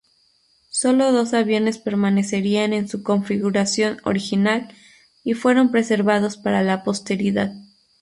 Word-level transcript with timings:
Sólo 0.71 1.11
dos 1.11 1.35
aviones 1.35 1.77
permanecerían 1.77 2.73
en 2.73 2.87
su 2.87 3.03
configuración 3.03 3.99
original 4.03 4.73
y 5.23 5.35
fueron 5.35 5.69
preservados 5.69 6.37
para 6.37 6.63
la 6.63 6.83
posteridad. 6.83 7.53